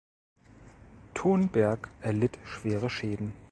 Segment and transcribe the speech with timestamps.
[1.13, 3.33] Thonberg erlitt schwere Schäden.